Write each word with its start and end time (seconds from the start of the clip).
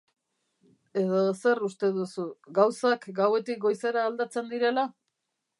Edo 1.01 1.19
zer 1.41 1.61
uste 1.67 1.91
duzu, 1.99 2.25
gauzak 2.61 3.07
gauetik 3.23 3.63
goizera 3.69 4.11
aldatzen 4.11 4.53
direla? 4.57 4.91